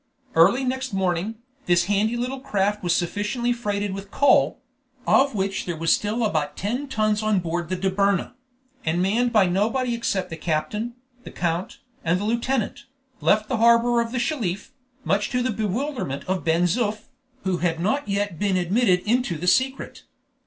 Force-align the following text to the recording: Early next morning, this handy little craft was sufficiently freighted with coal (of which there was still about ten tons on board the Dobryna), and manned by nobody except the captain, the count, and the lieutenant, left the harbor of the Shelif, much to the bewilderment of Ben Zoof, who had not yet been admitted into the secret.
Early 0.33 0.63
next 0.63 0.93
morning, 0.93 1.35
this 1.67 1.83
handy 1.85 2.17
little 2.17 2.39
craft 2.39 2.81
was 2.81 2.95
sufficiently 2.95 3.53
freighted 3.53 3.93
with 3.93 4.09
coal 4.09 4.59
(of 5.05 5.35
which 5.35 5.65
there 5.67 5.75
was 5.77 5.93
still 5.93 6.25
about 6.25 6.57
ten 6.57 6.87
tons 6.87 7.21
on 7.21 7.37
board 7.37 7.69
the 7.69 7.75
Dobryna), 7.77 8.33
and 8.83 8.99
manned 8.99 9.31
by 9.31 9.45
nobody 9.45 9.93
except 9.93 10.31
the 10.31 10.37
captain, 10.37 10.95
the 11.23 11.29
count, 11.29 11.81
and 12.03 12.19
the 12.19 12.23
lieutenant, 12.25 12.85
left 13.19 13.47
the 13.47 13.57
harbor 13.57 14.01
of 14.01 14.11
the 14.11 14.17
Shelif, 14.17 14.71
much 15.03 15.29
to 15.29 15.43
the 15.43 15.51
bewilderment 15.51 16.23
of 16.25 16.43
Ben 16.43 16.63
Zoof, 16.63 17.03
who 17.43 17.57
had 17.57 17.79
not 17.79 18.07
yet 18.09 18.39
been 18.39 18.57
admitted 18.57 19.01
into 19.01 19.37
the 19.37 19.45
secret. 19.45 20.01